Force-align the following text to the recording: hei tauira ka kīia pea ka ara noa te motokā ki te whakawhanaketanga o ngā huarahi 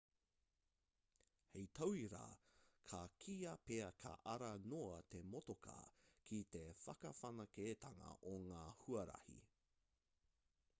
hei 1.55 1.65
tauira 1.79 2.21
ka 2.93 3.01
kīia 3.25 3.53
pea 3.67 3.91
ka 4.05 4.15
ara 4.33 4.49
noa 4.73 4.97
te 5.15 5.23
motokā 5.35 5.77
ki 6.31 6.41
te 6.57 6.65
whakawhanaketanga 6.83 8.13
o 8.35 8.37
ngā 8.49 8.67
huarahi 8.83 9.41